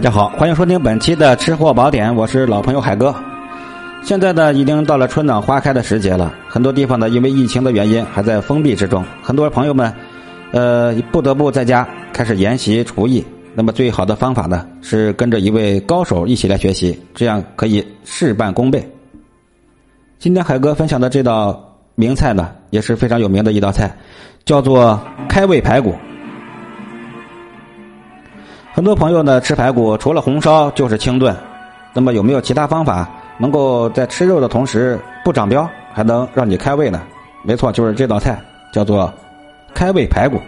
[0.00, 3.14] 大家好，欢迎收听本期的吃货宝典，我是老朋友海哥。
[4.02, 9.92] 现在呢，已经到了春暖花开的时节了，很多地方呢，因为疫情的原因还在封闭之中，很多朋友们，
[10.52, 13.22] 呃，不得不在家开始研习厨艺。
[13.54, 18.90] 那么，最好的方法呢，是跟着一位高手一起来学习，这样可以事半功倍。
[20.18, 23.94] 今天海哥分享的这道名菜呢，也是非常有名的一道菜，
[24.46, 24.98] 叫做
[25.28, 25.94] 开胃排骨。
[28.80, 31.36] 很多朋友呢吃排骨，除了红烧就是清炖。
[31.92, 37.02] 那么有没有其他方法能够在吃肉的同时不长膘，还能让你开胃呢？
[37.42, 38.40] 没错，就是这道菜，
[38.72, 39.12] 叫做
[39.74, 40.40] 开胃排骨。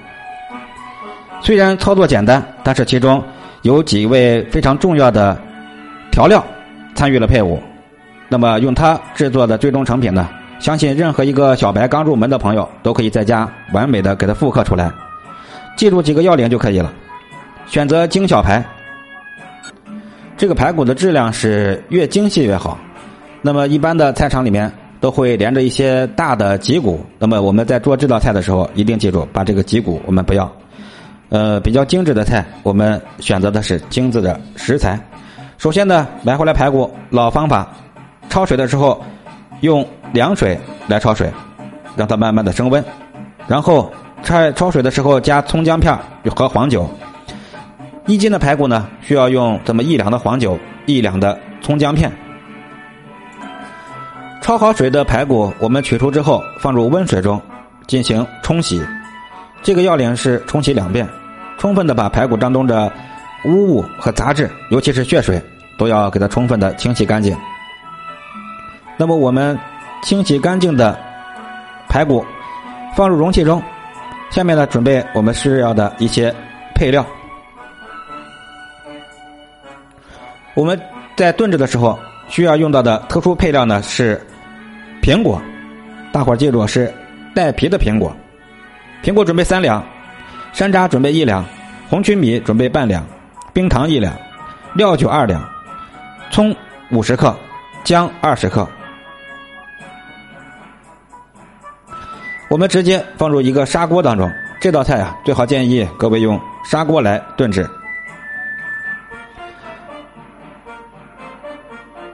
[1.42, 3.22] 虽然操作简单，但是其中
[3.60, 5.38] 有几位非常重要的
[6.10, 6.42] 调料
[6.94, 7.62] 参与了配伍。
[8.30, 10.26] 那么用它制作的最终成品呢，
[10.58, 14.90] 相信任何一个小白刚入门的朋友都可以在家完美的给它复刻出来。
[15.76, 16.90] 记住几个要领就可以了。
[17.66, 18.62] 选择精小排，
[20.36, 22.78] 这个排骨的质量是越精细越好。
[23.40, 27.04] 那么一般的菜场里面都会连着一些大的脊骨。
[27.18, 30.50] 那么我们在做这道菜的时候，一定记住把这个脊骨我们不要。
[31.30, 35.00] 呃，比较精致的菜，我们选择的是精致的食材。
[35.56, 37.66] 首先呢，买回来排骨，老方法，
[38.28, 39.02] 焯水的时候
[39.62, 41.30] 用凉水来焯水，
[41.96, 42.84] 让它慢慢的升温。
[43.48, 43.90] 然后
[44.22, 45.96] 焯焯水的时候加葱姜片
[46.36, 46.88] 和黄酒。
[48.06, 52.10] 一斤的排骨呢，需要用这么一两的黄酒，一两的葱姜片。
[54.42, 57.40] 焯好水的排骨，我们取出之后放入温水中
[57.86, 58.84] 进行冲洗。
[59.62, 61.08] 这个要领是冲洗两遍，
[61.58, 62.92] 充分的把排骨当中的
[63.44, 65.40] 污物和杂质，尤其是血水，
[65.78, 67.36] 都要给它充分的清洗干净。
[68.96, 69.56] 那么我们
[70.02, 70.98] 清洗干净的
[71.88, 72.26] 排骨
[72.96, 73.62] 放入容器中，
[74.30, 76.34] 下面呢准备我们需要的一些
[76.74, 77.06] 配料。
[80.54, 80.80] 我们
[81.16, 84.20] 在炖制的时候需要用到的特殊配料呢是
[85.02, 85.40] 苹果，
[86.12, 86.92] 大伙儿记住是
[87.34, 88.14] 带皮的苹果。
[89.02, 89.84] 苹果准备三两，
[90.52, 91.44] 山楂准备一两，
[91.88, 93.04] 红曲米准备半两，
[93.52, 94.14] 冰糖一两，
[94.74, 95.42] 料酒二两，
[96.30, 96.54] 葱
[96.90, 97.34] 五十克，
[97.82, 98.68] 姜二十克。
[102.48, 104.30] 我们直接放入一个砂锅当中。
[104.60, 107.68] 这道菜啊，最好建议各位用砂锅来炖制。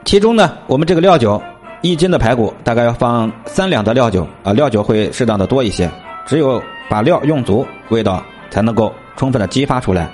[0.09, 1.39] 其中呢，我们这个料酒，
[1.83, 5.87] 一斤的排骨大概要放三两的料酒啊，料酒会适当的多一些。
[6.25, 6.59] 只有
[6.89, 10.09] 把料用足，味道才能够充分的激发出来。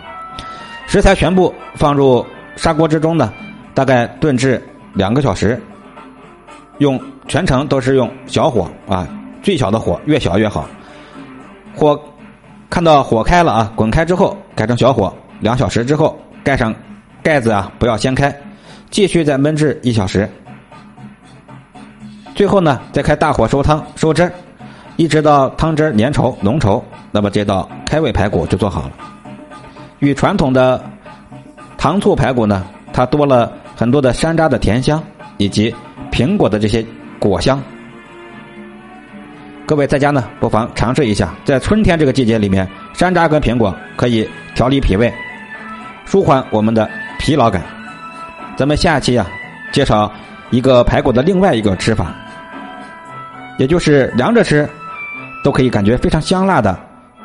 [0.86, 2.26] 食材全部放入
[2.58, 3.32] 砂锅之中呢，
[3.74, 4.62] 大概炖制
[4.94, 5.58] 两个小时。
[6.80, 9.08] 用全程都是用小火啊，
[9.42, 10.68] 最小的火越小越好。
[11.74, 11.98] 火
[12.70, 16.76] 看到火开了啊，滚开之后改成小火，两小时之后盖上
[17.24, 18.38] 盖子啊，不要掀开。
[18.96, 20.26] 继续再焖制一小时，
[22.34, 24.32] 最后呢，再开大火收汤收汁，
[24.96, 28.92] 一直到汤汁粘稠浓稠，那么这道开胃排骨就做好了。
[30.00, 30.82] 与传统的
[31.78, 35.04] 糖醋排骨呢，它多了很多的山楂的甜香
[35.36, 35.76] 以及
[36.10, 36.82] 苹果的这些
[37.20, 37.62] 果香。
[39.66, 44.26] 各位在家呢，不妨尝试一下，在春天这个季节里面，山楂跟苹果可以
[44.56, 45.14] 调理脾胃，
[46.06, 46.90] 舒缓我们的
[47.20, 47.75] 疲劳感。
[48.58, 49.30] 咱们下期啊，
[49.74, 50.10] 介绍
[50.50, 52.16] 一个排骨的另外一个吃法，
[53.58, 54.68] 也就是凉着吃
[55.44, 56.78] 都可以感觉非常香辣的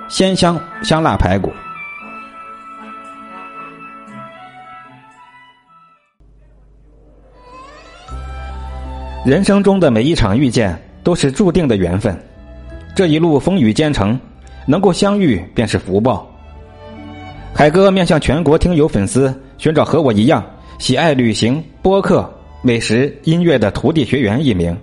[0.09, 1.53] 鲜香香辣排骨。
[9.25, 12.19] 人生中的每一场遇见都是注定的缘分，
[12.97, 14.19] 这一路风雨兼程，
[14.67, 16.29] 能够相遇便是福报。
[17.55, 20.45] 海哥面向全国听友粉丝寻找和我一样。
[20.81, 22.27] 喜爱旅行、播客、
[22.63, 24.75] 美食、音乐的徒弟学员一名，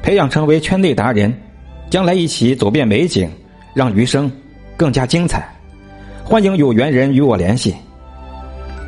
[0.00, 1.34] 培养成为圈内达人，
[1.90, 3.28] 将来一起走遍美景，
[3.74, 4.30] 让余生
[4.76, 5.52] 更加精彩。
[6.22, 7.74] 欢迎有缘人与我联系，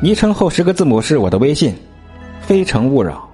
[0.01, 1.75] 昵称后十个字母是我的微信，
[2.39, 3.26] 非诚勿扰。